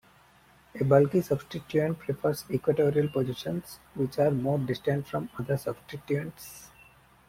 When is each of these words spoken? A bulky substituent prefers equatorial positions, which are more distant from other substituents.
A 0.73 0.83
bulky 0.83 1.21
substituent 1.21 1.95
prefers 1.99 2.43
equatorial 2.49 3.07
positions, 3.09 3.77
which 3.93 4.17
are 4.17 4.31
more 4.31 4.57
distant 4.57 5.05
from 5.05 5.29
other 5.37 5.57
substituents. 5.57 6.69